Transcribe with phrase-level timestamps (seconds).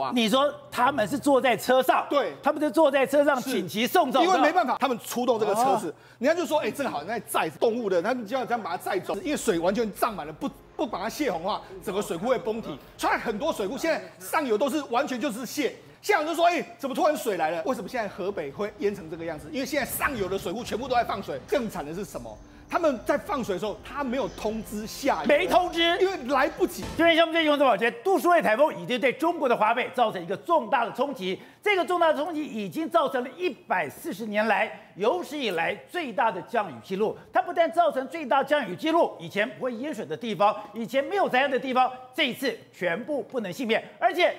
[0.00, 0.10] 啊。
[0.14, 12.78] 你说他们是坐在车上，对，他们是坐在车上紧急送走，因为没办法，他们出动这个车子，人家就说，哎，这个好像在载动物的，他们就要这样把它载走，因为水完全涨满了，不不把它泄洪的话，整个水库会崩体。
[12.96, 15.74] 所以很多水库现在上游都是完全就是泄。
[16.02, 17.62] 现场就说，哎，怎么突然水来了？
[17.66, 19.46] 为什么现在河北会淹成这个样子？
[19.52, 21.38] 因为现在上游的水库全部都在放水。
[21.46, 22.34] 更惨的是什么？
[22.70, 26.84] 他们在放水的时候，他没有通知下游，没通知，因为来不及。
[26.96, 31.36] 这边项目最新闻，宝杰，杜苏芮台风已经对中国的华北造成一个重大的冲击。
[31.60, 37.18] 这个重大的冲击已经造成了一百四十年来有史以来最大的降雨记录。
[37.32, 44.32] 它不但造成最大降雨记录，以前不会淹水的地方，以前没有灾害的地方，这一次全部不能幸免，而且。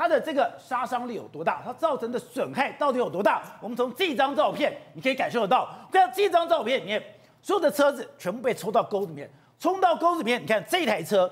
[0.00, 1.60] 它的这个杀伤力有多大？
[1.64, 3.42] 它造成的损害到底有多大？
[3.60, 5.68] 我们从这张照片你可以感受得到。
[5.90, 7.02] 看这张照片里面，
[7.48, 9.26] 所有的车子全部被冲到沟里面，
[9.58, 10.38] 冲到沟里面。
[10.42, 11.26] 你看这台车，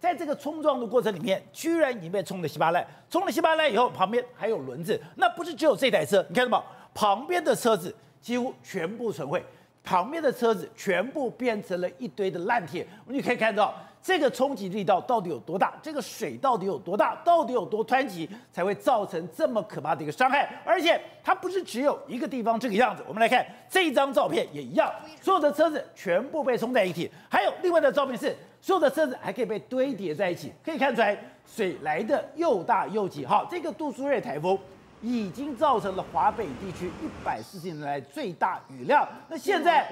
[0.00, 2.82] 在这个冲撞的过程里面，居然已经被冲得稀巴烂。
[3.10, 4.98] 冲了稀巴烂以后，旁边还有轮子。
[5.16, 6.64] 那不是只有这台车，你看到吗？
[6.94, 9.44] 旁边的车子几乎全部损毁，
[9.84, 12.88] 旁边的车子全部变成了一堆的烂铁。
[13.04, 13.74] 我们就可以看到。
[14.02, 15.74] 这个冲击力道到底有多大？
[15.82, 17.14] 这个水到底有多大？
[17.24, 20.48] 到底有多湍急才会造成这么可怕的一个伤害？
[20.64, 23.04] 而且它不是只有一个地方这个样子。
[23.06, 24.90] 我们来看这一张照片也一样，
[25.20, 27.10] 所有的车子全部被冲在一起。
[27.28, 33.26] 还有另外的照片是，所有的车子还可以被堆叠在一起，可以看出来水来的又大又急。
[33.26, 34.58] 好，这个杜苏芮台风。
[35.00, 39.06] 已经造成了华北地区一百四十年来最大雨量。
[39.28, 39.88] 那现在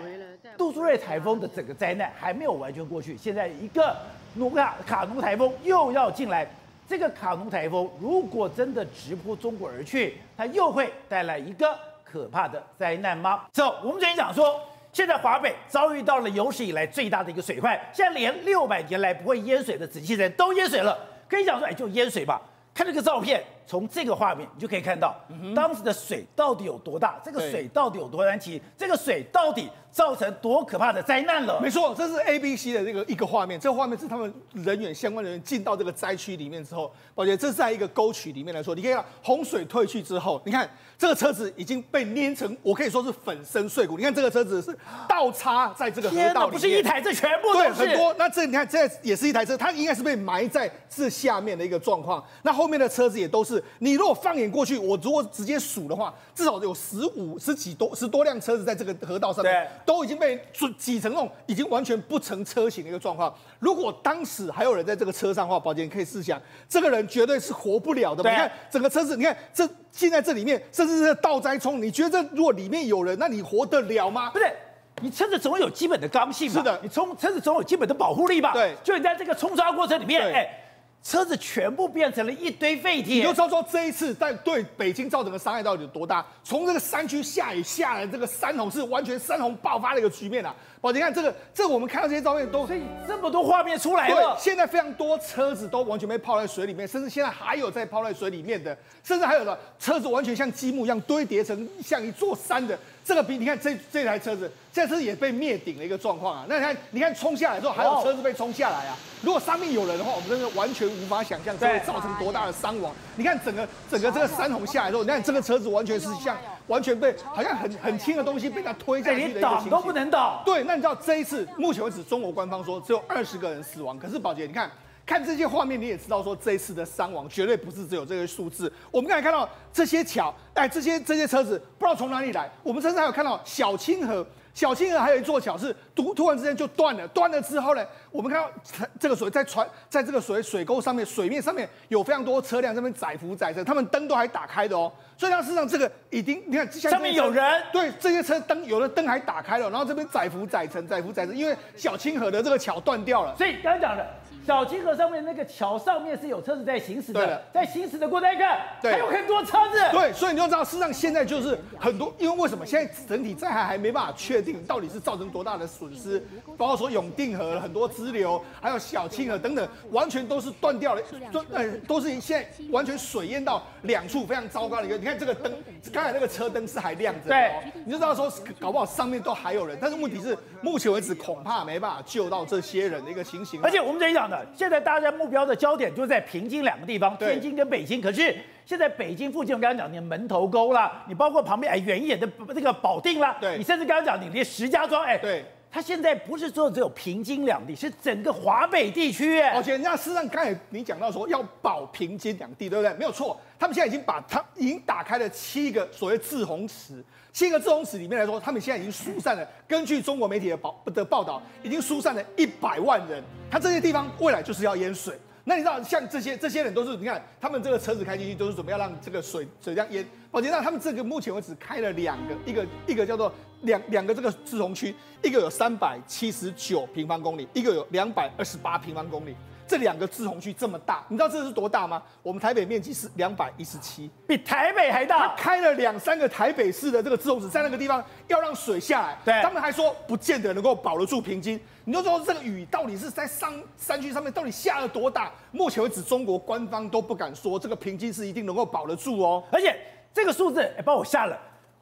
[0.56, 3.96] 杜苏芮台风的整个灾难还没有完全过去，现在一个
[4.34, 6.48] 努卡卡努台风又要进来。
[6.88, 13.44] 这个卡努台风如果真的直扑中国而去，它又会带来一个可怕的灾难吗？
[13.52, 14.60] 走，我们之前讲说，
[14.92, 20.96] 现在华北遭遇到了有史以来最大的一个水患，现在连六百年来不会淹水的紫禁城都淹水了。
[21.28, 22.40] 可以讲说，哎，就淹水吧。
[22.72, 23.42] 看这个照片。
[23.66, 25.14] 从这个画面，你就可以看到
[25.54, 31.58] 当时的水到底有多大，这个水到底有多难骑，这个水到底造成多可怕的灾难了。
[31.60, 43.96] 没错，这是 ABC 的这个一个画面，这个画面是他们人员相关人员进到这个灾区里面之后，宝杰，这是在一个沟渠里面来说，你可以看洪水退去之后，你看这个车子已经被捏成，我可以说是粉身碎骨。
[43.96, 44.76] 你看这个车子是
[45.08, 48.14] 倒插在这个河道里面，不是一台，这全部都是对很多。
[48.18, 52.24] 那这你看，这也是一台车，它应该是被埋在这下面的一个状况。
[52.42, 54.36] 那后面的车子也都是，你如果放。
[54.36, 60.38] 眼过去，我如果直接数的话，至少有十五、十几多、十多辆车子在这个河道上面，都已经被
[60.76, 63.34] 挤成那种已经完全不成车型的一个状况。
[63.58, 68.22] 如果当时还有人在这个车上的话，宝杰你可以试想，这个人绝对是活不了的。
[68.28, 74.28] 你看整个车子，你看这现在这里面，甚至是倒栽葱，你觉得这如果里面有人，那你活得了吗？
[74.28, 74.52] 不是，
[75.00, 76.58] 你车子总有基本的刚性嘛？
[76.58, 78.52] 是的，你冲车子总有基本的保护力吧？
[78.52, 80.62] 对，就你在这个冲刷过程里面，哎。
[81.06, 86.26] 车子全部变成了一堆废铁，你就知道说这一次在对北京造成的伤害到底有多大。
[86.42, 90.52] 从这个山区下雨下来，这个山洪是完全山洪爆发的一个局面啊！
[90.86, 94.14] 宝杰，你看这个，这个我们看到这些照片都，所以这么多画面出来了。
[94.14, 102.78] 对，现在非常多车子都完全被泡在水里面，甚至现在还有在泡在水里面的，甚至还有的车子完全像积木一样堆叠成像一座山的。
[103.04, 106.46] 这个比你看这这台车子，这台车子也被灭顶的一个状况啊！
[106.48, 108.96] 那你看，你看冲下来之后，还有车子被冲下来啊！
[109.22, 112.92] 如果上面有人的话，我们真的完全无法想象这会造成多大的伤亡。
[113.14, 116.36] 你看整个整个这个山洪下来之后，你看这个车子完全是像
[116.66, 119.70] 完全被好像很很轻的东西被他推下去的一个情形。
[119.70, 120.42] 倒都不能倒。
[120.44, 124.70] 对，那你知道这一次目前为止，中国官方说只有二十个人死亡，可是宝杰，你看。
[125.06, 128.72] 看这些画面，你也知道说这一次的伤亡绝对不是只有这个数字。
[128.90, 132.50] 我们刚才看到这些桥，哎，这些这些车子不知道从哪里来。
[132.64, 134.26] 我们甚至还有看到小清河，
[134.56, 138.50] 小清河还有一座桥是突突然之间就断了，断了之后呢，我们看到
[138.98, 144.90] 这个水在船，在这个水水沟上面，水面上面有非常多车辆在那边载浮载沉，他们灯都还打开的哦。
[145.18, 153.36] 所以它事实上这个已经，你看下面有人，对，这些车灯有的灯还打开了，然后这边载浮载沉，载浮载沉，因为小清河的这个桥断掉了。
[153.36, 154.06] 所以刚才讲的。
[154.46, 159.78] 小清河上面那个桥上面是有车子在行驶的，在行驶的过程一看，还有很多车子。
[159.90, 166.24] 对，所以你就知道，事实上现在就是很多，因为为什么现在整体灾害还没办法确定到底是造成多大的损失，
[166.56, 171.02] 包括说永定河很多支流，还有小清河等等，完全都是断掉了，
[171.32, 174.96] 都呃都是现在完全水淹到两处非常糟糕的一个。
[174.96, 175.52] 你看这个灯，
[175.92, 177.50] 刚才那个车灯是还亮着，对，
[177.84, 183.60] 你就知道说搞不好上面都还有人，但是问题是目前为止恐怕没办法救到这些人的一个情形。
[183.62, 184.46] 而且我们这里讲的。
[184.54, 188.00] 现在大家目标的焦点就在平津两个地方，天津跟北京。
[188.00, 188.34] 可是
[188.64, 199.40] 现在北京附近，我刚刚讲你门头沟啦，你包括旁边哎远一点的这个保定啦，对，你甚至刚刚讲你连石家庄哎，对，它现在不是说只有平津两地，是整个华北地区。
[199.40, 202.94] 而且那事实上刚才你讲到说要保平津两地，对不对？
[202.94, 209.46] 没有错，他们现在已经把它已经打开了七个所谓滞洪池，七个滞洪池里面来说，他们现在已经疏散了。
[209.68, 213.22] 根据中国媒体的报的报道，已经疏散了一百万人。
[213.50, 215.14] 它这些地方未来就是要淹水。
[215.48, 220.04] 那你知道，像这些这些人都是，你看他们这个车子开进去，都是准备要让这个水水这样淹。
[220.28, 223.32] 宝杰，那他们这个目前为止开了两个，一个一个叫做
[223.66, 229.36] 两两个这个滞洪区，一个有三百七十九平方公里，一个有两百二十八平方公里。
[229.68, 232.00] 这两个滞洪区这么大，你知道这是多大吗？
[232.22, 235.26] 我们台北面积是两百一十七，比台北还大。
[235.26, 241.60] 他开了两三个台北市的这个自洪池，在那个地方要让水下来，对，他们还说不见得能够保得住平津。
[241.82, 245.32] 你就说这个雨到底是在上山区上面到底下了多大？
[245.50, 249.42] 目前为止，中国官方都不敢说这个平津是一定能够保得住哦。
[249.50, 249.76] 而且
[250.14, 251.36] 这个数字也把我吓了。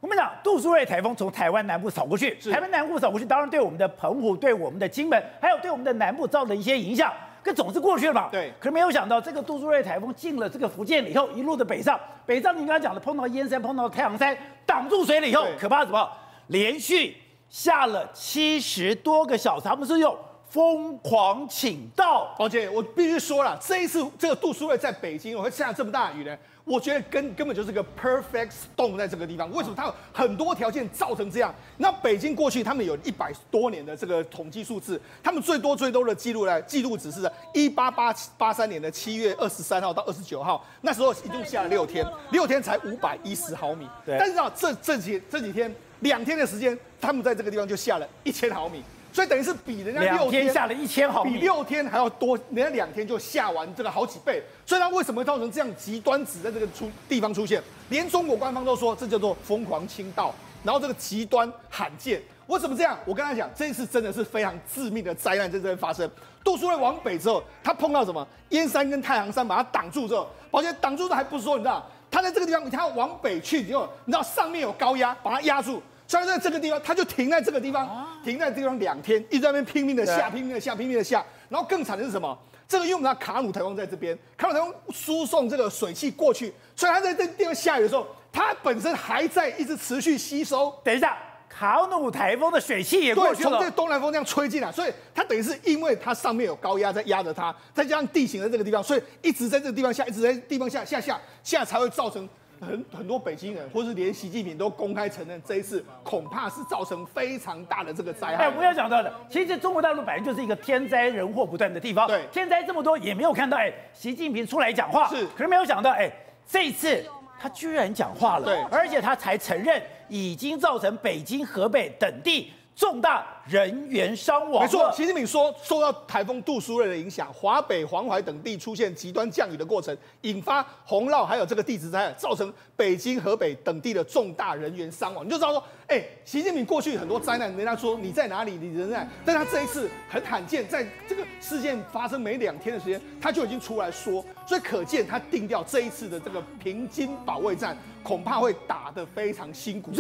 [0.05, 7.11] 我们讲杜苏芮台风从台湾南部扫过去，台湾南部扫过去，当然对我们的澎湖、对我们的金门，还有对我们的南部造成一些影响。
[7.43, 8.29] 可总是过去了嘛？
[8.31, 8.53] 对。
[8.61, 14.37] 可是没有想到，这个杜苏芮台风进了这个福建以后，一路的北上，北上你刚刚讲的，碰到燕山，碰到太阳山，
[14.67, 16.07] 挡住水了以后，可怕什么？
[16.49, 17.17] 连续
[17.49, 20.15] 下了七十多个小时，他们是用
[20.55, 22.33] 疯狂请到。
[22.39, 26.39] 宝杰，我必须说了，这一次这个杜苏芮在北京会下这么大雨呢？
[26.65, 31.53] 我觉得根根本就是个 perfect storm 在这个地方，为什么它有很多条件造成这样？
[31.79, 43.89] 那北京过去他们有一百多年的这个统计数字，他们最多最多的记录呢记录只是一八八八三年的七月二十三号到二十九号，那时候一共下了六天，六天才五百一十毫米。
[44.07, 44.17] 对。
[44.21, 48.85] 但是啊，这这几这几天两天的时间，他们在这个地方就下了一千毫米。
[49.15, 54.43] 所以等于是比人家六天，天下了一千毫米，比六天还要多，人家两天就下完这个好几倍。
[54.67, 57.63] 所以它为什么会造成这样极端值在这个出地方出现？
[57.91, 60.35] 连中国官方都说这叫做疯狂倾倒，
[60.65, 62.21] 然后这个极端罕见。
[62.49, 62.99] 为什么这样？
[63.05, 66.11] 我跟他讲，这一次真的是非常致命的灾难在这边发生。
[66.43, 68.27] 杜苏芮往北之后，他碰到什么？
[68.49, 75.81] 燕山跟太行山把它挡住之后，而且挡住的还不是说，你知道，他在这个地方，他往北去以后，你知道上面有高压把它压住。
[76.07, 81.25] 所以在这个地方，它就停在这个地方，停在这个地方两天，一直在那边拼命的下，拼命的下，拼命的下。
[81.49, 82.39] 然后更惨的是什么？
[82.67, 90.75] 这个因为我们卡努台风在这边，卡努台风输送这个水汽过去，所以它在这地方下雨的时候，它本身还在一直持续吸收。
[90.83, 91.17] 等一下，
[91.49, 102.29] 卡努台风的水汽也过去了，从这个东南风这样吹进来，所以它等于是因为它上面有高压在压着它，再加上地形在这个地方，所以一直在这个地方下，一直在地方下下下下才会造成。
[102.61, 108.45] 很很多北京人，或是连习近平都公开承认，这一次恐怕是造成非常大的这个灾害。
[108.45, 112.07] 哎，我要讲到的，其实中国大陆本来就是一个天灾人祸不断的地方。
[112.07, 115.09] 对，天灾这么多，也没有看到哎，习近平出来讲话。
[115.09, 116.11] 是，可是没有想到哎，
[116.47, 117.05] 这一次
[117.39, 118.45] 他居然讲话了。
[118.45, 122.53] 对，而且他才承认已经造成北京、河北等地。
[122.77, 124.63] 重大人员伤亡。
[124.63, 135.25] 没错，习近平说，受到台风杜苏芮的影响，华北、黄淮等地出现极端降雨的过程，引发洪涝，还有这个地质灾害，造成北京、河北等地的重大人员伤亡。
[135.25, 149.93] 你就知道说，哎，习近平过去很多灾难，人家说你在哪里，你人在，但他这一次很罕见，在这个事件发生没两天的时间，他就已经出来说，所以可见他定调这一次的这个平津保卫战，恐怕会打得非常辛苦。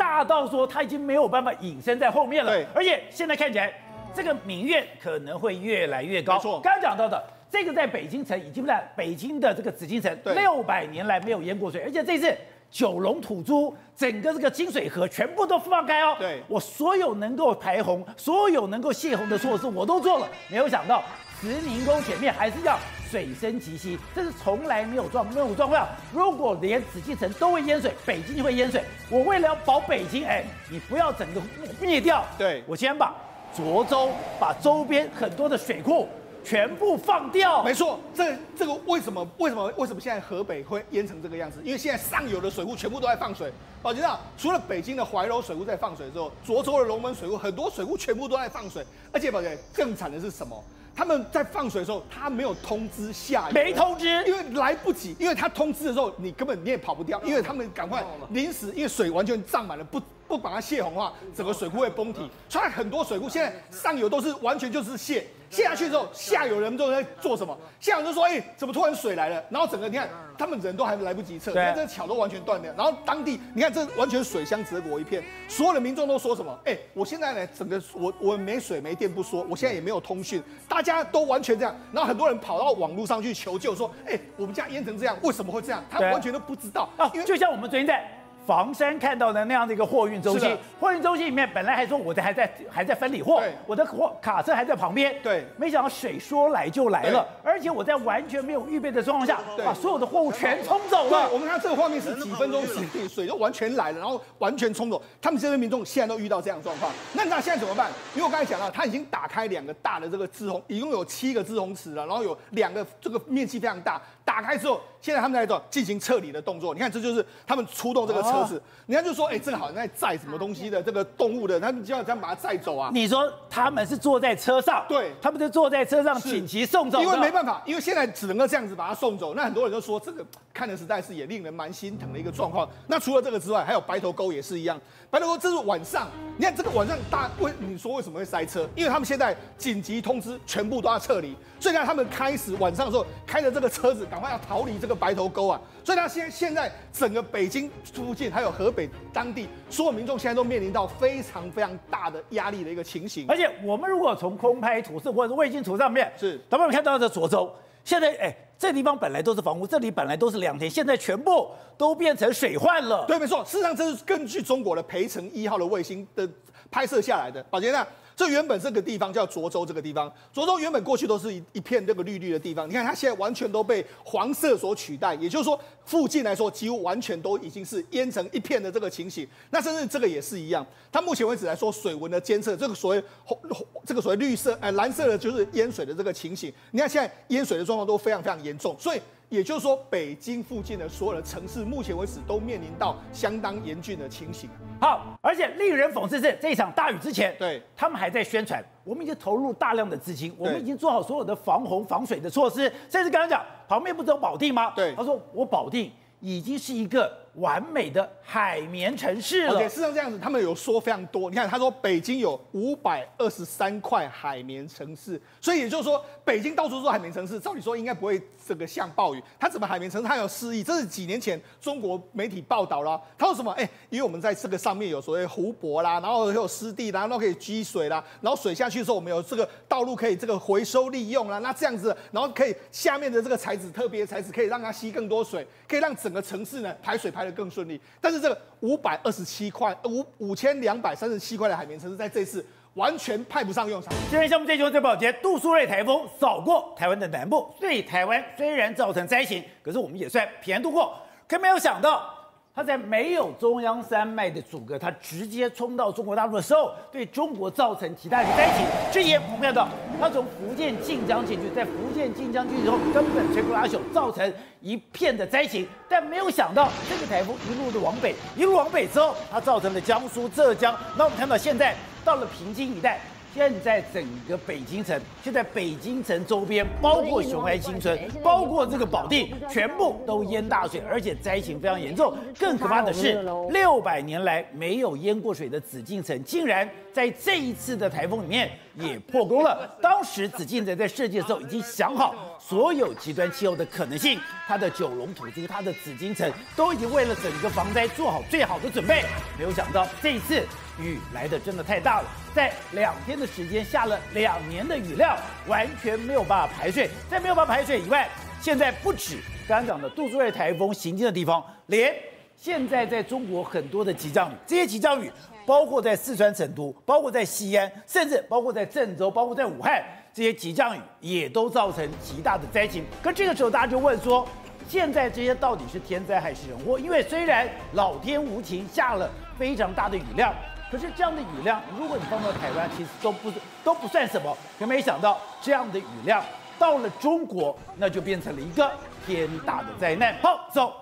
[0.00, 3.70] 大到说他已经没有办法隐身在后面了，对，而且现在看起来
[4.14, 6.36] 这个民怨可能会越来越高。
[6.36, 12.34] 没错，刚刚讲到的这个在北京城已经在北京的这个紫禁城，六百年来没有淹过水，而且这次
[12.70, 16.16] 九龙吐珠，整个这个金水河全部都放开哦。
[16.18, 21.04] 对，我所有能够排洪、所有能够泄洪的措施我都做了，没有想到
[21.40, 22.78] 慈宁宫前面还是要。
[23.10, 25.84] 水深及膝，这是从来没有状没有状况。
[26.12, 28.84] 如果连紫禁城都会淹水，北京就会淹水。
[29.10, 31.42] 我为了要保北京，哎，你不要整个
[31.80, 32.24] 灭掉。
[32.38, 33.12] 对，我先把
[33.52, 36.08] 涿州、把周边很多的水库
[36.44, 37.64] 全部放掉。
[37.64, 41.60] 没错，这这个为什么为什么为什么现在河北会淹成这个样子？
[41.64, 43.52] 因为现在上游的水库全部都在放水。
[43.82, 48.86] 宝杰啊，除了北京的怀柔水库在放水之后，涿州的龙门水库很多水库全部都在放水。
[49.12, 50.62] 而且宝杰更惨的是什么？
[50.94, 62.30] 他们在放水的时候，他没有通知下游，没通知，因为来不及，因为他通知的时候，你根本你也跑不掉，因为他们赶快临时，因为水完全涨满了，不不把它泄洪的话，整个水库会崩体。
[62.48, 65.26] 所以很多水库现在上游都是完全就是泄。
[65.50, 67.58] 泄下去之后，下游人们都在做什么？
[67.80, 70.08] 下游就说：“哎、欸，怎么突然水来了？”然后整个你看，
[70.38, 72.72] 他们人都还来不及撤，连这个桥都完全断掉。
[72.76, 76.56] 然后当地你看，这完全水乡泽国一片，所有的民众都说什么？
[76.64, 81.74] 哎、欸，我现在呢，整个我我没水没电不说，我现在也没有通讯，大家都完全这样。
[81.90, 88.19] 然后很多人跑到网络上去求救，说：“哎、欸，我们家淹成这样，为什么会这样？”他完全都不知道啊，因为就像我们昨天在。
[88.50, 90.58] 房山看到的那样的一个货运中心。
[90.80, 95.14] 货运中心里面本来还说我的还在还在分理货，我的货卡车还在旁边。
[95.22, 101.28] 对，没想到水说来就来了，而且我在完全没有预备的状况下，把所有的货物全冲走了。
[101.28, 105.00] 对，我们看这个画面是几分钟时间，水就完全来了，然后完全冲走。
[105.22, 107.88] 他们这边民众现在都遇到这样的状况，那那现在怎么办？
[108.16, 114.80] 因为我刚才讲到，他已经打开两个大的这个滞洪，一共有七个滞洪池了，然后有两个这个面积非常大，打开之后。
[115.02, 122.90] 现在他们在做进行撤离的动作，你看这就是他们出动这个车子，哦、人家就说，哎、欸，这个好像在载什么东西的，这个动物的，他们就要这样把它载走啊。
[122.92, 129.32] 你说他们是坐在车上，对，他们就坐在车上紧急送走，因为没办法，因为现在只能够这样子把它送走。
[129.32, 130.22] 那很多人都说这个
[130.52, 132.68] 看的实在是也令人蛮心疼的一个状况。
[132.88, 134.78] 那除了这个之外，还有白头沟也是一样，
[135.10, 138.68] 白头沟这是晚上，你看这个晚上大为你说为什么会塞车？
[138.76, 145.60] 因为他们现在紧急通知全部都要撤离，所以呢他们开始晚上的时候开着这个车子赶快要逃离这个白头沟啊。
[145.84, 153.26] 所以，他现现在整个北京附近，还有河北当地，所有民众现在都面临到非常非常大的压力的一个情形。
[153.28, 157.52] 而且，我们如果从空拍图是或者是卫星图上面，是，咱们看到的涿州，
[157.84, 163.04] 现在哎，这地方本来都是房屋，这里本来都是良田，现在全部都变成水患了。
[163.06, 166.28] 对，没错，事实上这是根据中国的培城一号的卫星的
[166.70, 167.42] 拍摄下来的。
[167.44, 167.86] 宝杰，呢。
[168.20, 179.26] 这原本这个地方叫涿州，这个地方涿州原本过去都是一一片这个绿绿的地方，你看它现在完全都被黄色所取代，也就是说附近来说几乎完全都已经是淹成一片的这个情形。
[179.48, 183.38] 那甚至这个也是一样，它目前为止来说水文的监测，这个所谓红
[183.86, 186.52] 这个所谓绿色哎蓝色的就是淹水的这个情形。
[186.72, 189.00] 你看现在淹水的状况都非常非常严重，所以。
[189.30, 194.50] 也就是说，北京附近的所有的城市，目前为止都面临到相当严峻的情形。
[194.80, 204.72] 好，而且令人讽刺是，这一场大雨之前，对，他们还在宣传，我们已经投入大量的资金，我们已经做好所有的防洪防水的措施，甚至刚刚讲旁边不是有保定吗？
[204.76, 205.90] 对，他说我保定。
[206.22, 209.54] 已经是一个完美的海绵城市了。
[209.54, 211.30] OK，事实上这样子，他们有说非常多。
[211.30, 219.22] 你看，他说北京有五百二十三块海绵城市，所以也就是说，北京到处都是海绵城市，照理说应该不会这个像暴雨。
[219.38, 220.08] 它怎么海绵城市？
[220.08, 220.64] 它有诗意。
[220.64, 223.00] 这是几年前中国媒体报道了。
[223.16, 223.52] 他说什么？
[223.52, 231.38] 哎，因为我们在这个上面有所谓湖泊啦，然后还有湿地啦，然后可以积水啦，然后水下去的时候，我们有这个道路可以这个回收利用啦。
[231.38, 235.90] 那这样子，然后可以下面的这个材质特别材质可以让它吸更多水，可以让。
[236.00, 243.92] 整个城市呢，排水排开得更顺利，但是这个五百二十七块五五千两百三十七块的海绵城市，在这次完全派不上用场。
[244.08, 250.96] 今天项目这就这宝杰，杜苏芮台风扫过台湾的南部，对台湾虽然造成灾情，可是我们也算平安度过。
[251.28, 252.19] 可没有想到。
[252.52, 258.66] 他在没有中央山脉的阻隔，他直接冲到中国大陆的时候，对中国造成极大的灾情。
[258.92, 259.68] 之前我们看到，
[260.00, 264.30] 他从福建晋江进去，在福建晋江进去之后，根本摧枯拉朽，造成
[264.60, 265.26] 一片的。
[265.30, 265.66] 灾情。
[265.88, 270.76] 但没有想到，这个台风一路的往北，一路往北之后，它造成了江苏、浙江。
[270.98, 273.00] 那我们看到现在到了平津一带。
[273.32, 282.12] 现在整个北京城，就在北京城周边，包括雄安新村，包括这个保定，全部都淹大水，而且灾情非常严重。
[282.38, 289.78] 更可怕的是，六百年来没有淹过水的紫禁城，竟然在这一次的台风里面也破功了。
[289.80, 294.18] 当时紫禁城在设计的时候已经想好所有极端气候的可能性，
[294.48, 299.04] 它的九龙吐珠，它的紫禁城都已经为了整个防灾做好最好的准备。
[299.38, 300.42] 没有想到这一次。
[300.80, 305.14] 雨来的真的太大了，在两天的时间下了两年的雨量，
[305.46, 306.88] 完全没有办法排水。
[307.10, 308.08] 在没有办法排水以外，
[308.40, 311.94] 现在不止刚刚讲的杜苏芮台风行进的地方，连
[312.34, 315.12] 现在在中国很多的急降雨，这些急降雨
[315.44, 322.84] 包括在四川成都，包括在西安，甚至包括在郑州，包括在武汉，这些急降雨也都造成极大的灾情。
[323.02, 324.26] 可这个时候大家就问说，
[324.68, 326.78] 现在这些到底是天灾还是人祸？
[326.78, 330.34] 因为虽然老天无情，下了非常大的雨量。
[330.70, 333.32] 可是这样的雨量，如果你放到台湾，其实都不
[333.64, 334.36] 都不算什么。
[334.56, 336.24] 可没想到，这样的雨量
[336.60, 338.70] 到了中国，那就变成了一个
[339.04, 340.16] 天大的灾难。
[340.22, 340.72] 好，走。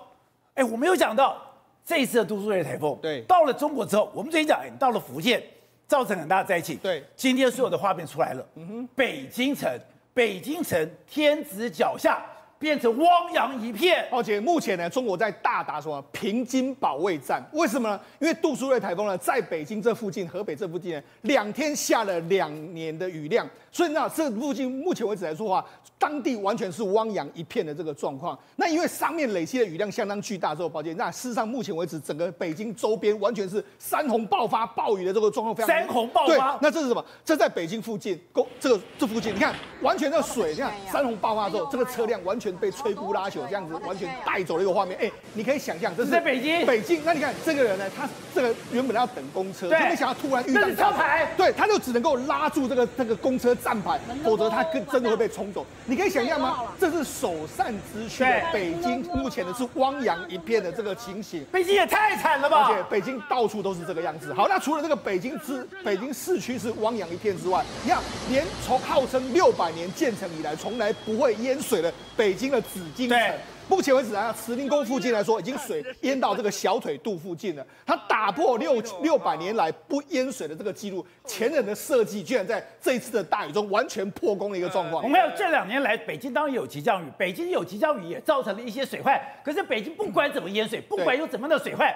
[0.53, 1.37] 哎，我没有想到
[1.83, 5.41] 这一次的都苏芮台风，对，到了中国之后，我们最近讲，哎，到了福建，
[5.89, 6.77] 造成很大的灾情。
[6.77, 8.47] 对，今天所有的画面出来了。
[8.55, 9.67] 嗯哼，北京城，
[10.13, 12.23] 北京城天子脚下。
[12.59, 17.41] 变成汪洋一片，而且目前呢，中国在大打什么平津保卫战？
[17.53, 17.99] 为什么呢？
[18.19, 25.65] 因为杜苏芮台风呢，在北京这附近、河北这附近呢，两天下了两年的雨量，所以呢，这附近目前为止来说的话，
[25.97, 28.37] 当地完全是汪洋一片的这个状况。
[28.57, 35.73] 那因为上面累积的雨量相当巨大之后，抱歉，那事实上目前为止，整个北京周边完全是山洪爆发、暴雨的这个状况非常。
[35.73, 36.59] 山洪爆发？
[36.61, 37.05] 那这是什么？
[37.23, 42.48] 这在北京附近，公这个这附近，你看，完全的水，你看山洪爆发之后，这个车辆完全。
[42.49, 44.97] 全被摧枯拉朽这样子完全带走了一个画面。
[44.99, 46.65] 哎，你可以想象，这是在北京。
[46.65, 55.65] 北京，那你看这个人呢，他这个原本要等公车，对，没想到突然遇到车牌，对，他就只能够拉住这个这个公车站牌，否则他跟真的会被冲走。
[55.85, 56.63] 你可以想象吗？
[56.79, 61.43] 这是首善之区，北京目前的是汪洋一片的这个情形。
[61.51, 62.67] 北京也太惨了吧！
[62.67, 64.33] 而且北京到处都是这个样子。
[64.33, 73.19] 好，那除了这个北京之北京市区是汪洋一片之外，你看，连从号称六百年建成以来从来不会淹水的北京的紫禁城，
[73.67, 77.67] 目前为止啊，慈宁宫附近来说，已经水淹到这个小腿肚附近了。
[77.85, 85.03] 它打破六六百年来不淹水的这个记录，前人的设计居然在这一次的大雨中完全破功的一个状况。
[85.03, 89.19] 我们还有这两年来，北京当然有急降雨，北京有急降雨也造成了一些水患。
[89.43, 91.93] 可是北京不管怎么淹水，不管有怎么样的水患。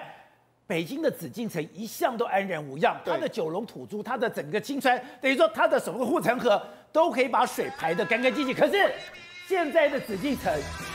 [0.66, 6.58] 北京的紫禁城一向都安然无恙，它的九龙土珠，它的整个青川，等于说它的什么护城河
[6.90, 8.54] 都可以把水排得干干净净。
[8.54, 8.90] 可是
[9.46, 10.52] 现在的紫禁城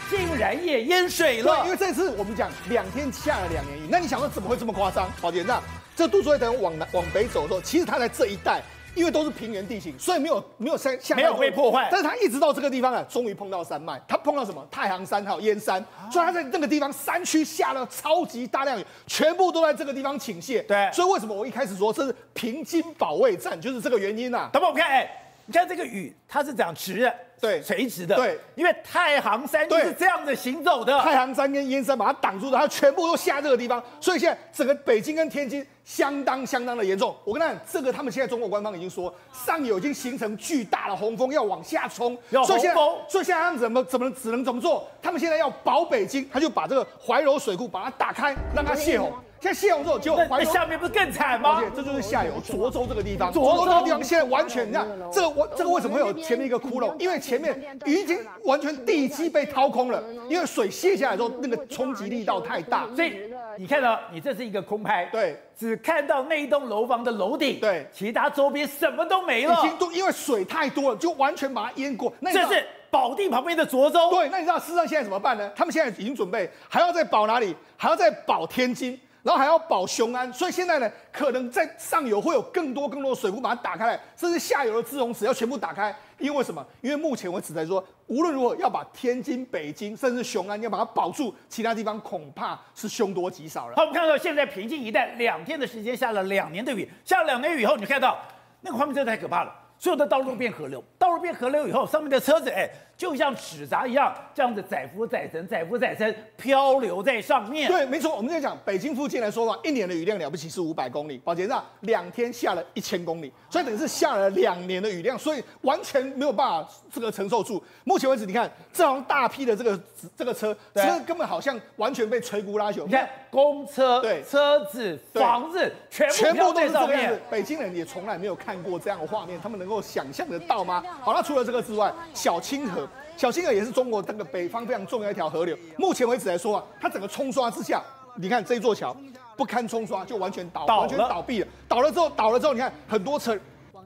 [0.09, 5.09] 竟然也淹水了，对，因为这次我们讲两天下了两年雨，那你想说怎么会这么夸张？
[5.21, 5.61] 宝杰，那
[5.95, 8.61] 这杜苏芮等往南往北走的时候，其实他在这一带。
[8.95, 11.87] 因为都是平原地形，所以没有没有山下没有被破坏。
[11.91, 14.67] 但是他一直到这个地方啊，终于碰到山脉，他碰到什么？
[14.71, 20.65] 太行山还有燕山，所以他在那个地方山区下了超级大量雨，全部都在这个地方倾泻。
[20.65, 24.49] 对，所以为什么我一开始说这是平津保卫战，就是这个原因啊。
[24.51, 25.07] 等我们看，哎，
[25.49, 27.11] 你看这个雨，它是这样直的。
[27.41, 28.15] 对，垂直的。
[28.15, 30.99] 对，因为太行山就是这样子行走的。
[30.99, 37.15] 太行山跟燕山把它挡住的，它全部都下这个地方，所以现在整个北京跟天津相当相当的严重。
[37.23, 42.15] 我跟他讲，这个他们现在中国官方已经说，上游已经形成巨大的洪峰，要往下冲。
[42.29, 42.97] 要洪峰。
[43.07, 44.87] 所以现在他们怎么怎么只能怎么做？
[45.01, 49.11] 他们现在要保北京，他就把这个怀柔水库把它打开，让它泄洪。
[49.41, 51.55] 现在泄洪之后，结果那下面不是更惨吗？
[51.57, 56.93] 而且这就是下游涿州这个地方，涿州这个地方现在完全，你看这个我这个为什么会有前面一个窟窿？
[56.99, 62.85] 因为前面已经完全地基被掏空了，因为水泄下来之后，那个冲击力道太大。
[62.95, 63.13] 所以
[63.57, 72.11] 你看到，你这是一个空拍，对，只看到那一栋楼房的楼顶，对，其他周边什么都没了，已经都因为水太多了，就完全把它淹过。
[72.19, 75.49] 那这是保定旁边的涿州，对，那你知道事实上现在怎么办呢？
[75.55, 77.55] 他们现在已经准备还要再保哪里？
[77.77, 78.99] 还要再保天津。
[79.21, 85.93] 然后还要保雄安，所以现在呢，可能在上游会有更多更多的水库把它打开来，甚至下游的滞洪池要全部打开。
[86.17, 86.65] 因为什么？
[86.81, 93.75] 因为目前为止来说，无论如何要把天津、北京，甚至雄安要把它保住，其他地方恐怕是凶多吉少了。
[93.75, 98.17] 好，我们看到现在平津一带两天的时间下了两年的雨，下了两年雨以后，你看到
[98.61, 102.69] 那个画面真的太可怕了，所有的道路变河流，道路变河流以后，上面的车子哎。
[102.99, 107.71] 就像纸扎一样，这样子载浮载沉，载浮载沉，漂流在上面。
[107.71, 108.13] 对，没错。
[108.13, 117.63] 我们在讲北京附近来说的话，一年的雨量了不起是五百公里，保洁站两天下了一千公里，所以等于是下了两年的雨量，所以完全没有办法这个承受住。
[117.85, 119.79] 目前为止，你看这样大批的这个
[120.17, 122.83] 这个车，车根本好像完全被摧枯拉朽。
[122.85, 127.21] 你看公车、对车子、房子，全全部都是这个样子。
[127.29, 130.83] 北京人也从来没有看过这样的画面，他们能够想象得到吗？
[130.99, 132.88] 好，那除了这个之外，小清河。
[133.17, 135.57] 小清河也是中国这个北方非常重要一条河流。
[135.77, 137.83] 目前为止来说啊，它整个冲刷之下，
[138.15, 138.95] 你看这一座桥
[139.35, 141.47] 不堪冲刷，就完全倒，完全倒闭了。
[141.67, 143.37] 倒了之后，倒了之后，你看很多车，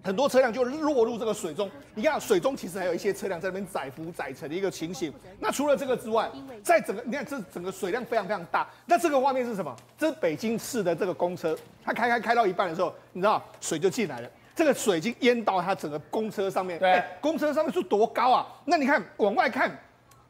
[0.03, 1.69] 很多车辆就落入这个水中。
[1.95, 5.11] 你看水中其实还有一些车辆在那边载浮载沉的一个情形。
[5.39, 6.29] 那除了这个之外，
[6.63, 8.67] 在整个你看这整个水量非常非常大。
[8.85, 9.75] 那这个画面是什么？
[9.97, 14.29] 这是北京市的这个公车，它开开开到一半的时候，你知道水就进来了。
[14.55, 18.47] 这个水已经淹到它整个公车上面，对，公车上面是多高啊？
[18.65, 19.71] 那你看往外看，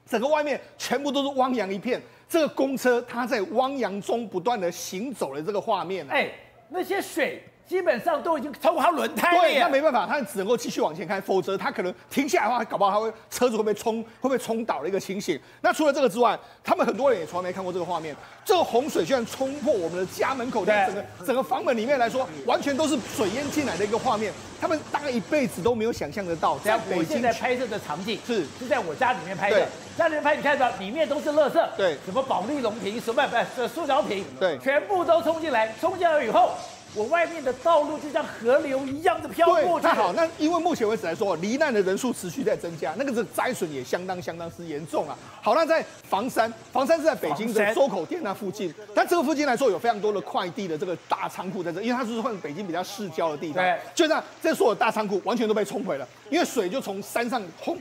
[0.05, 2.01] 整个外面全部都是汪洋一片。
[2.29, 6.29] 这个公车它在汪洋中不断的行走的这个画面，哎，
[6.69, 7.43] 那些水。
[7.73, 15.39] 基本上都已经超过它轮胎了，对，那没办法，它只能够继续往前开，否则它可能停下来的话，搞不好它会车子会被冲，会被冲倒的一个情形。
[15.61, 24.31] 那除了这个之外，他们很多人也从来没看过这个画面，这个洪水居然冲破我们的家门口，在整个整个房门里面来说，完全都是水淹进来的一个画面，
[24.61, 26.59] 他们大概一辈子都没有想象得到。
[26.59, 36.51] 像我现在拍摄的场景是是在我家里面拍的，家里面拍，你看到里面都是垃圾，对，什么保利龙瓶，什么不是塑胶瓶，对，全部都冲进来，冲进来以后。
[36.95, 39.87] 我外面的道路就像河流一样的飘过去。
[39.87, 45.17] 那好，那因为目前为止来说，罹难的人数持续在增加，那个是灾损也相当相当之严重啊。
[45.41, 53.63] 好，那在房山，房山是在北京的周口店那附近，但这个附近来说有非常多的快递的这个大仓库在这，因为它是算北京比较市郊的地方。
[53.63, 56.07] 对，就这样，这所有大仓库完全都被冲毁了。
[56.33, 57.77] 因为水就从山上轰，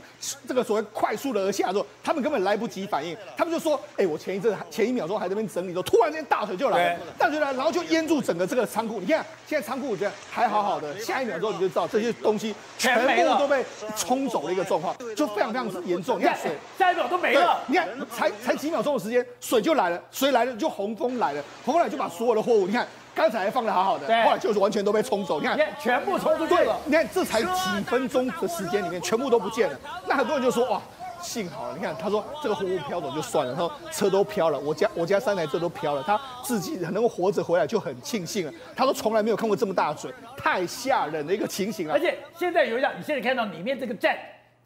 [0.47, 8.99] 这个所谓快速的而下之后，他们根本来不及反应，他们就说：“哎，我前一阵前一秒钟还在那边整理的时候，突然间大水就来了，大水来，然后就淹住整个这个仓库。
[8.99, 13.65] 你看现在仓库我觉得还好好的，下一秒钟你就知道这些东西全部都被
[13.97, 16.19] 冲走的一个状况，就非常非常之严重。
[16.19, 22.87] 你看水下一秒都没了，你看才才几秒钟的时间，水就来了，水来了就洪峰来了，洪峰来就把所有的货物，你看。
[23.15, 25.39] 刚才还放的好好的，后来就是完全都被冲走。
[25.39, 26.77] 你看，全部冲出去了。
[26.85, 29.79] 你看，这才几分钟的时间里面，全部都不见了。
[30.07, 30.81] 那很多人就说：哇，
[31.21, 31.75] 幸好了。
[31.77, 38.53] 你看，他说这个货物飘走就算了，他说车都飘了，我家我家三台车都飘了，他自己能够活着回来就很庆幸了。
[38.75, 41.93] 他说从来没有看过这么大的水，太吓人的一个情形了。
[41.93, 44.17] 而且现在有一辆，你现在看到里面这个站。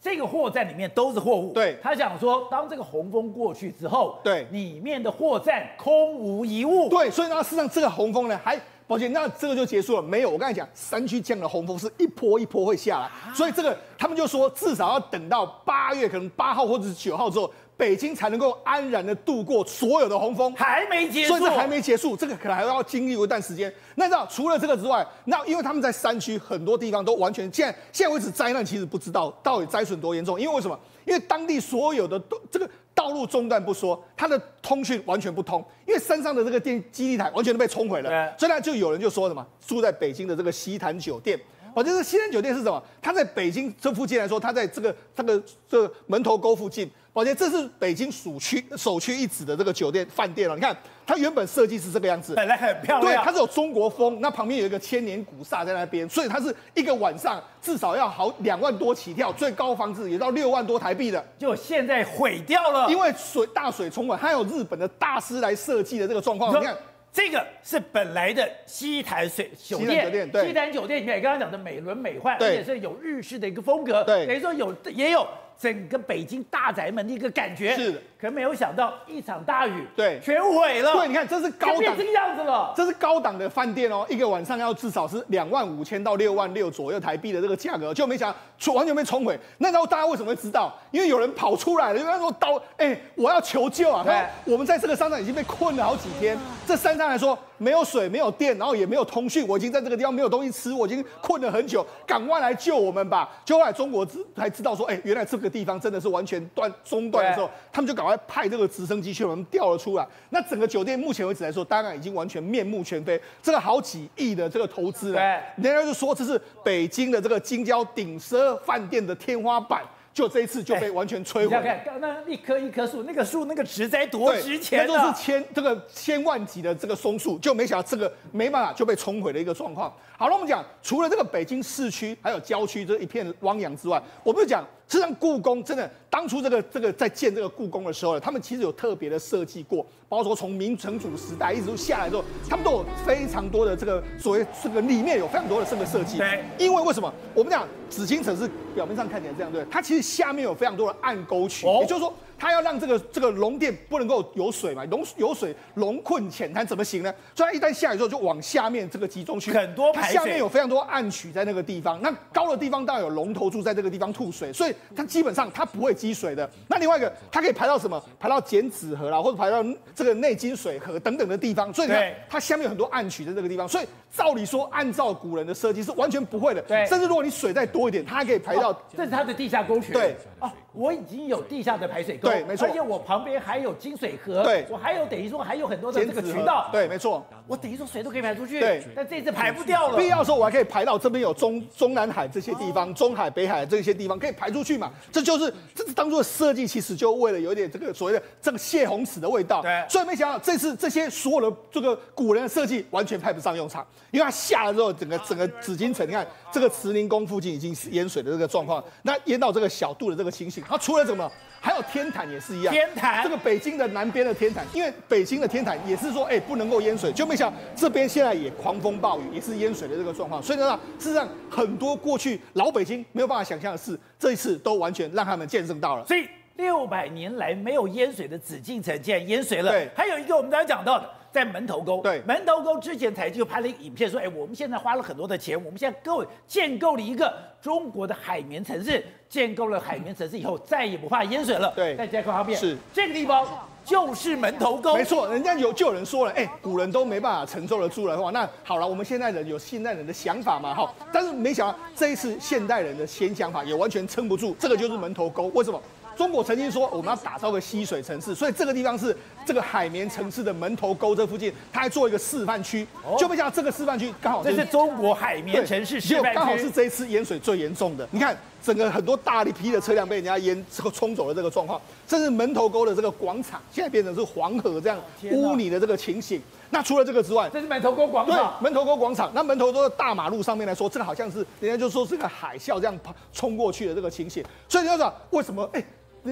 [0.02, 1.54] 这个货站里面都是货物。
[1.54, 6.88] 对，他想说，当这个洪峰过去之后，对，里面的货站空无一物。
[6.90, 10.02] 对，所以呢，事实上这个洪峰呢，还，抱歉，那这个就结束了。
[10.02, 17.52] 没有，我刚才讲，山区这样的洪峰是一波一波会下来，啊、所以这个他们就说，至少要等到八月，可能八号或者是九号之后。
[17.78, 23.72] 北京才能够安然的度过所有的洪峰，还没结束，所以这还没结束，这个可能还要经历一段时间。
[23.94, 30.78] 那你知道，除了这个之外，那因为他们在山区很多地方都完全现在现在为止灾难其实不知道到底灾损多严重，因为为什么？
[31.06, 38.10] 因为当地所有的都这个道路中断不说，它的通讯完全不通，因为山上的这个电基地台完全都被冲毁了。
[38.38, 41.40] 所以呢，就有人就说什么住在北京的这个西坛酒店。
[41.74, 42.84] 哦，就是西坛酒店是什么？
[43.02, 46.90] 它在北京这附近来说，它在这个这个这个门头沟附近。
[47.20, 50.54] 而且这是北京首屈首屈一指的这个酒店饭店了。
[50.54, 50.76] 你看，
[51.06, 54.20] 它原本设计是这个样子，本来很漂亮，对，它是有中国风。
[54.22, 61.26] 那旁边有一个千年古刹在那边，所以它是一个晚上至少要好两万多起跳，最高房子也到六万多台币的。
[61.40, 66.54] 就现在毁掉了，因为水大水冲完，还有日本的大师来设计的这个状况。
[66.54, 66.78] 你看，
[67.12, 75.28] 这个是本来的西坛水酒店，酒店对，西坛酒店里面刚刚讲的美轮美奂，对而且是有日式的一个风格，对，等于说有也有。
[75.60, 80.94] 整个北京大宅门的一个感觉，是的，可没有想到一场大雨，对，全毁了。
[80.94, 89.38] 对，你看这是高档这个样子了，这是高档的饭店哦，一个晚上要至少是两万五千到六万六左右台币的这个价格，就没想到完全被冲毁。
[89.58, 90.72] 那时候大家为什么会知道？
[90.92, 94.04] 因为有人跑出来了，因为他说刀，哎，我要求救啊！
[94.04, 103.28] 对，我们在这个商场已经被困了好几天，这山上来说没有水、没有电，然后也没有通讯，我已经在这个地方没有东西吃，我已经困了很久，赶快来救我们吧！
[103.44, 106.28] 就后来中国知才知道说，哎，原来这个地方真的是完。
[106.28, 110.06] 全断中断的时候，他们就赶快派这个直升机去把他们调了出来。
[110.32, 113.18] 那整个酒店目前为止来说，当然已经完全面目全非。
[113.42, 115.22] 这个好几亿的这个投资了，
[115.56, 119.82] 人家就说这是北京的这个京郊顶奢饭店的天花板。
[120.18, 121.44] 就这一次就被完全摧毁。
[121.44, 129.96] 你看，刚刚一棵一棵树，那个树那个植栽多值钱，那都是千这个千万级的这个松树，就没想到这个没办法就被冲毁的一个状况。
[130.18, 146.18] 好了，我们讲除了这个北京市区还有郊区这一片汪洋之外，我们讲，实际上故宫真的当初这个这个在建这个故宫的时候呢，他们其实有特别的设计过，包括说从明成祖时代一直都下来之后，他们都有非常多的这个所谓这个里面有非常多的这个设计。
[146.18, 147.14] 对，因为为什么？
[147.34, 152.14] 我们讲紫禁城是表面上看起来这样，对，它其实下面有非常多的暗沟渠，也就是说。
[152.38, 157.14] 他要让这个这个龙殿不能够有水嘛，龙有水龙困浅滩怎么行呢？
[157.36, 162.02] 所以它一旦下雨之后就往下面这个集中区，很多排水，下面有非常多暗渠在那个地方。
[162.02, 166.50] 那高的地方当然有龙头柱在这个地方吐水，所以它基本上它不会积水的。
[166.68, 168.02] 那另外一个，它可以排到什么？
[168.20, 169.64] 排到剪纸河啦，或者排到
[169.96, 171.74] 这个内金水河等等的地方。
[171.74, 173.68] 所以你看它下面有很多暗渠在这个地方。
[173.68, 176.62] 所以照理说，按照古人的设计是完全不会的。
[176.62, 178.72] 对，甚至如果你水再多一点，它还可以排到。
[178.72, 179.94] 哦，这是它的地下沟渠。
[179.94, 180.16] 对。
[180.40, 189.98] 哦，我已经有地下的排水沟，对，没错，而且我旁边还有金水河，对，我还有等于说还有很多的这个渠道，对，没错，我等于说水都可以排出去，对，但这次排不掉了。
[189.98, 194.92] 必要的时候我还可以排到这边有中中南海这些地方，中海、北海这些地方可以排出去嘛？
[195.12, 199.86] 这就是这是当初的设计，其实就为了有一点这个所谓的这个泄洪池的味道，对。
[199.90, 211.30] 所以没想到这次这些所有的这个古人的设计完全派不上用场，因为它下了之后，整个整个紫禁城，你看这个慈宁宫附近已经是淹水的这个状况，那淹到这个小肚的这个情形，它除了什么？
[211.60, 220.42] 还有天坛也是一样，天坛这个北京的南边的天坛，因为北京的天坛也是说，哎，不能够淹水，就没想到这边现在也狂风暴雨，也是淹水的这个状况。
[220.42, 226.04] 所以呢，事实上很多过去老北京没有办法想象的事，这一次都完全让他们见证到了。
[226.08, 226.28] 所以
[226.58, 229.72] 六百年来没有淹水的紫禁城竟然淹水了。
[229.72, 231.10] 对，还有一个我们刚才讲到的。
[231.30, 241.72] 在门头沟，对，门头沟之前台就拍了一个影片，说，哎，我们现在花了很多的钱，我们现在构建构了一个中国的海绵城市，建构了海绵城市以后，再也不怕淹水了。
[241.76, 243.46] 对，再加个方便，是这个地方
[243.86, 244.96] 就是门头沟。
[244.96, 250.92] 没错，人家有就有人说了，哎，古人都没办法承受得住的话，那好了，我们现代人有现代人的想法嘛，哈。
[251.12, 255.52] 但是没想到这一次现代人的新想法也完全撑不住，这个就是门头沟。
[255.54, 255.80] 为什么？
[256.18, 262.86] 中国曾经说我们要打造个吸水城市，所以这个地方是这个海绵城市的门头沟这附近，它还做一个示范区，
[263.20, 268.08] 就没想到这个示范区刚好、就是、这是中国海绵城市示范区，刚好是这一次淹水最严重的。
[268.10, 274.98] 你看，整个很多大力批的车辆被人家淹冲走了这个状况，这是门头沟的这个广场，现在变成是黄河这样
[275.32, 276.42] 污泥的这个情形。
[276.70, 279.32] 那除了这个之外，这是门头沟广场，对，门头沟广场。
[279.36, 283.00] 那门头沟的大马路上面来说，这个好像是人家就说是个海啸这样
[283.32, 284.44] 冲过去的这个情形。
[284.68, 285.64] 所以你要说为什么？
[285.74, 285.86] 哎、欸。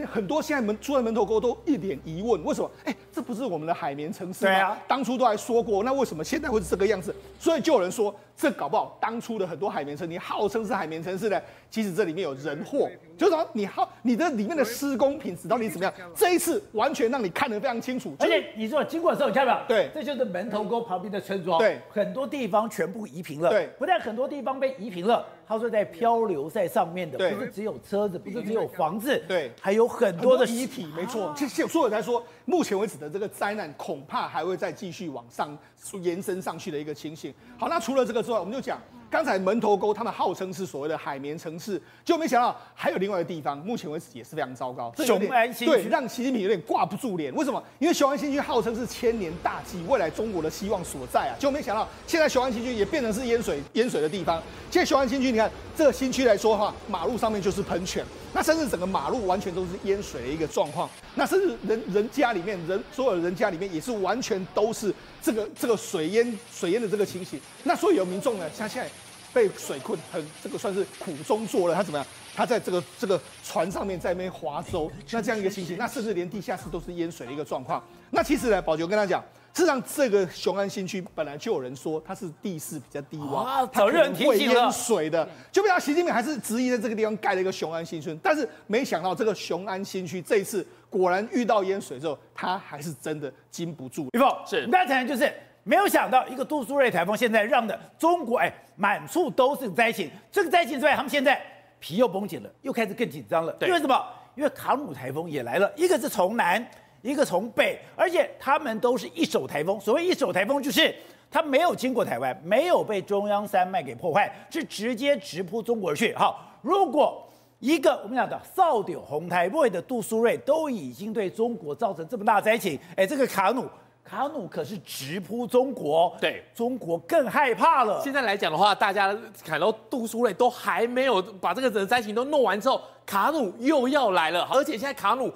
[0.03, 2.71] 很多现在门住在门头沟都一脸疑问，为什么？
[2.85, 4.51] 哎、这不是我们的海绵城市吗？
[4.51, 7.15] 对啊，当初都还说过，那为什么现在会是这个样子？
[7.39, 11.41] 所以就有人说，这搞不好当初的很多海绵城，你号称是海绵城市的，
[11.75, 15.93] 其实这里面有人祸，就是说你好，你的里面的施工品质到底怎么样？
[16.15, 18.15] 这一次完全让你看得非常清楚。
[18.17, 19.89] 而且你说经过的时候，你看到没有？
[19.89, 25.25] 对，这就是门头沟旁边的村庄，对，很多地方全部移平了，对，不但很多地方被移平了。
[25.45, 31.33] 他说，在漂流在上面的，不是只有车子，不是只有房子，对，还有很多的遗体，没错。
[31.35, 35.55] 其实所以才说，目前为止的这个灾难，恐怕还会再继续往上
[36.01, 37.33] 延伸上去的一个情形。
[37.57, 38.79] 好，那除了这个之外，我们就讲。
[39.09, 44.93] 刚才门头沟他们号称是所谓的海绵城市，就没想到还有另外一个地方，目前为止也是非常糟糕。
[44.97, 47.33] 雄安新区对，让习近平有点挂不住脸。
[47.35, 47.63] 为什么？
[47.79, 54.41] 因为雄安新区号称是千年大计，未来中国的希望所在啊，就没想到现在雄安新区也变成是淹水淹水的地方。
[54.69, 58.03] 现在雄安新区，你看这个新区来说的话，马路上面就是喷泉，
[58.35, 60.87] 那甚至整个马路完全都是淹水的一个状况。
[61.15, 67.39] 那甚至人人家里面人所有人家里面也是完全都是这个这个水淹水淹的这个情形。
[67.63, 68.89] 那所以有民众呢，像现在。
[69.33, 71.75] 被水困，很这个算是苦中作乐。
[71.75, 72.07] 他怎么样？
[72.33, 77.83] 他在这个这个船上面在那边划舟，那这样一个情形，那甚至连地下室都是淹水的一个状况。
[78.11, 79.21] 那其实呢，宝杰跟他讲，
[79.55, 85.25] 事实上这个雄安新区本来就有人说它是地势比较低洼，啊，早就会淹水的。
[85.49, 94.09] 就不知道习近平还是执意在这个地方盖了一个雄安新村，但是没想到这个雄安新区这一次果然遇到淹水之后，他还是真的经不住。
[94.11, 95.33] 玉凤是，刚才就是。
[95.67, 100.11] 没有想到一个杜苏芮台风，现在让的中国哎满处都是灾情。
[100.31, 101.41] 这个灾情之外，他们现在
[101.79, 103.57] 皮又绷紧了，又开始更紧张了。
[103.61, 103.99] 因为什么？
[104.35, 106.63] 因为卡努台风也来了，一个是从南，
[107.05, 109.79] 一个从北，而且他们都是一手台风。
[109.79, 110.93] 所谓一手台风，就是
[111.29, 116.15] 它没有经过台湾，没有被中央山脉给破坏，是直接直扑中国而去。
[116.15, 117.23] 好，如果
[117.59, 123.69] 一个我们讲的扫到风台尾的杜苏芮都已经对中国造成这么大灾情，哎，这个卡努。
[124.03, 128.01] 卡努可是直扑中国，对中国更害怕了。
[128.03, 135.31] 现在来讲的话，大家看到杜苏芮都还没有把这个整个灾情都弄完之后，卡努又要来了，而且现在卡努。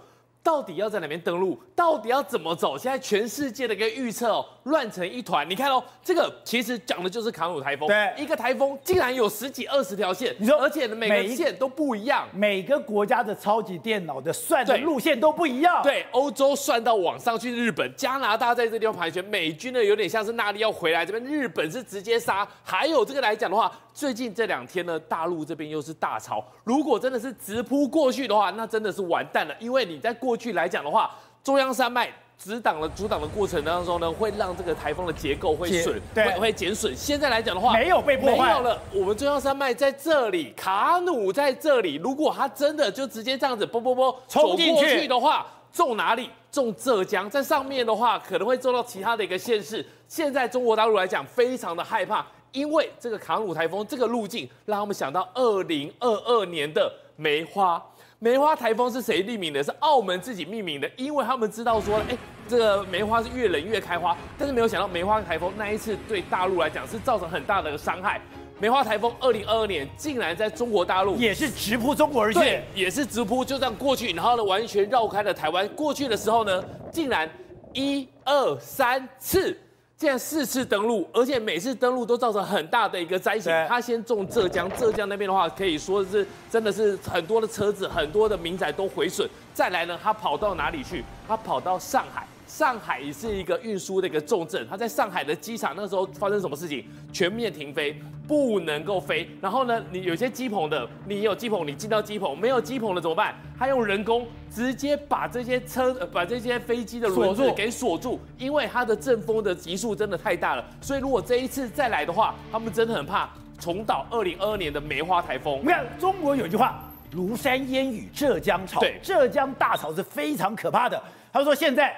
[0.49, 1.55] 到底要在哪边登陆？
[1.75, 2.75] 到底要怎么走？
[2.75, 5.47] 现在全世界的一个预测哦，乱成一团。
[5.47, 7.87] 你看哦，这个其实讲的就是卡努台风。
[7.87, 15.83] 对，一个台风竟然有十几二十条线，你说，而且每个线都不一样，每个国家的超级电脑的算的路线都不一样。
[15.83, 22.47] 对，欧洲算到往上去日本，加拿大在这地方盘旋，美军呢有点像是纳利要回来这边，日本是直接杀。
[22.63, 30.38] 还有这个来讲的话，最近这两天呢，大陆这边又是大潮，如果真的是直扑过去的话，那真的是完蛋了，因为你在过。
[30.39, 31.11] 过去来讲的话，
[31.43, 36.95] 中央山脉阻挡了阻挡的过程当中呢，会让这个台风的结构会损，会会减损。
[36.95, 38.81] 现在来讲的话，没有被破坏，没有了。
[38.93, 41.95] 我们中央山脉在这里，卡努在这里。
[41.95, 46.29] 如果它真的就直接这样子啵啵啵冲进去的话，中哪里？
[46.49, 49.85] 中浙江，在上面的话可能会中到其他的一个县市。
[50.07, 57.83] 现在中国大陆来讲非常的害怕，因为这个卡努台风这个路径，让他们想到二零二二年的梅花。
[58.21, 59.63] 梅花台风是谁命名的？
[59.63, 62.17] 是澳门自己命名的，因为他们知道说，哎，
[62.49, 68.19] 这个梅花是越冷越开花，但是没有想到梅花台风那一次对大陆来讲是造成很大的伤害。
[68.59, 75.65] 梅花台风二零二二年竟然在中国大陆也是直扑中国而去，也是直扑，就这样过去，然后呢完全绕开了台湾。
[75.69, 77.29] 过去的时候呢，竟然
[77.71, 79.57] 一二三次。
[79.99, 83.51] 现在四次登陆，而且每次登陆都造成很大的一个灾情。
[83.67, 89.29] 他先中浙江，浙江那边的话可以说是真的是很多的车子、很多的民宅都毁损。
[89.53, 91.03] 再来呢，他跑到哪里去？
[91.27, 92.25] 他跑到上海。
[92.49, 96.83] 上海也是一个运输的一个重镇，它在上海的机场那时候发生什么事情？
[97.13, 97.95] 全面停飞，
[98.27, 99.29] 不能够飞。
[99.39, 103.35] 然后呢，你有些机棚的，你有机棚，你进到机棚；没有机棚的怎么办？
[103.57, 110.65] 他用人工直接把这些车、把这些飞机的轮子给锁住，因为它的阵风的级数真的太大了。
[110.81, 115.59] 所以如果这一次再来的话，他们真的很怕重蹈二零二二年的梅花台风。
[115.61, 116.83] 你看，中国有句话
[117.13, 120.99] ：“庐山烟雨浙江潮”，对，浙江大潮是非常可怕的。
[121.31, 121.95] 他说现在。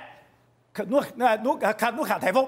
[0.73, 2.47] 卡努那努卡卡努卡台风，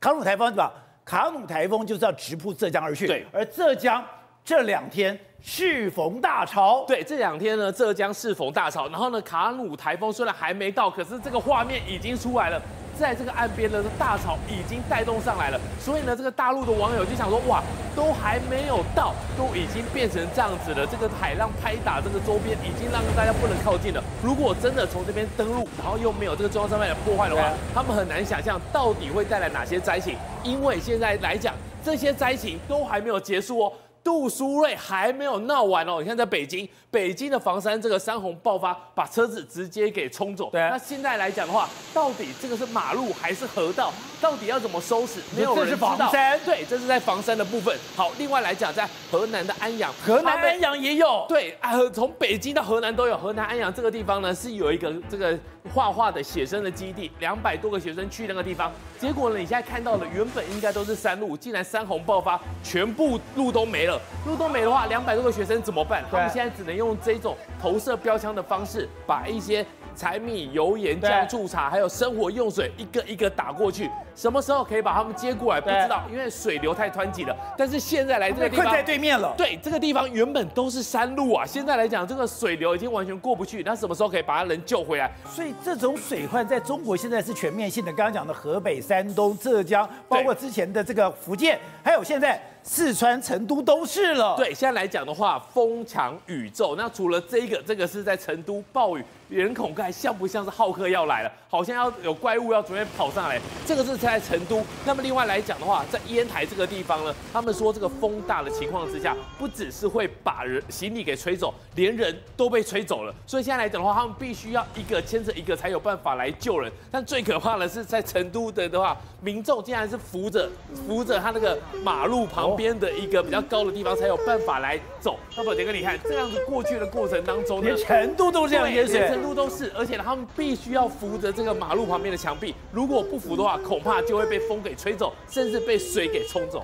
[0.00, 0.72] 卡努台风是吧？
[1.04, 3.06] 卡努台风就是要直扑浙江而去。
[3.06, 4.04] 对，而浙江
[4.44, 6.84] 这两天适逢大潮。
[6.86, 8.88] 对，这两天呢，浙江适逢大潮。
[8.88, 12.62] 然后呢，卡努台风虽然还没到，可是这个画面已经出来了。
[12.98, 17.62] 在这个岸边的大潮已经带动上来了，所以呢，这个大陆的网友就想说，哇，
[17.96, 24.02] 都还没有到，都已经变成这样子了，这个海浪拍打这个周边，已经让大家不能靠近了。
[24.22, 33.72] 如果真的从这边登陆，然后又没有这个中央山脉的破坏的话，他们很难想象到底会带来哪些灾情，因为现在来讲，这些灾情都还没有结束哦。
[34.04, 40.50] 杜苏芮还没有闹完哦，你看在北京，北京的房山这个山洪爆发，把车子直接给冲走。
[40.50, 43.92] 对啊，那现在来讲的话，到底这个是马路还是河道？
[44.20, 45.20] 到底要怎么收拾？
[45.36, 45.96] 没有人知道。
[45.96, 47.76] 这是房山，对，这是在房山的部分。
[47.96, 51.24] 好，另外来讲，在河南的安阳，河南安阳也有。
[51.28, 53.16] 对啊，从北京到河南都有。
[53.18, 55.38] 河南安阳这个地方呢，是有一个这个
[55.72, 58.72] 画画的写生的基地，两百多个学生去那个地方。
[59.00, 63.91] 结果呢，你现在看到的原本应该都是山路，竟然山洪爆发，全部路都没了。
[64.26, 66.04] 路都没的话，两百多个学生怎么办？
[66.10, 73.90] 他们现在只能用这种投射标枪的方式，把一些柴米油盐酱醋茶，还有生活用水一个一个打过去。
[74.14, 75.60] 什么时候可以把他们接过来？
[75.60, 77.34] 不知道，因为水流太湍急了。
[77.56, 79.34] 但是现在来这个地方，困在对面了。
[79.36, 83.62] 对，这个地方原本都是山路啊，现在来讲，这个水流已经完全过不去。
[83.62, 85.10] 那什么时候可以把他人救回来？
[85.30, 87.92] 所以这种水患在中国现在是全面性的。
[87.92, 92.40] 刚刚讲的河北、山东、浙江，包括之前的这个福建，还有现在。
[92.64, 94.36] 四川成都都是了。
[94.36, 96.76] 对，现在来讲的话，风强雨骤。
[96.76, 101.32] 那除了这一个，这个是在成都暴雨，人孔盖像不像是浩克要来了？
[101.50, 103.40] 好像要有怪物要准备跑上来。
[103.66, 104.64] 这个是在成都。
[104.86, 113.12] 那么另外来讲的话，在烟台这个地方呢，他们说这个风大的情况之下，不只是会把人行李给吹走，连人都被吹走了。
[113.26, 116.70] 所以现在来讲的话，他们必须要一个牵着一个才有办法来救人。
[116.90, 120.48] 但最可怕的是在成都的的话，民众竟然是扶着
[120.86, 122.52] 扶着他那个马路旁。
[122.54, 125.18] 边的一个比较高的地方才有办法来走。
[125.34, 136.62] 那宝杰哥，你看这样子过去的过程当中呢，连成都都这样淹水，路都是，而且他们必须要扶着这个马路旁边的墙壁，如果不扶的话，恐怕就会被风给吹走，甚至被水给冲走。